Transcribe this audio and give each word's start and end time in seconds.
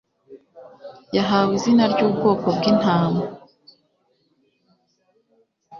Yahawe 1.15 1.51
Izina 1.59 1.83
ryubwoko 1.93 2.45
bwintama 2.57 3.21